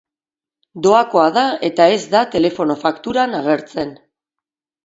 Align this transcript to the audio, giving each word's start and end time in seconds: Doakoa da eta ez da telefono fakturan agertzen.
Doakoa 0.85 1.25
da 1.35 1.43
eta 1.69 1.87
ez 1.97 2.01
da 2.15 2.23
telefono 2.37 2.81
fakturan 2.87 3.39
agertzen. 3.43 3.93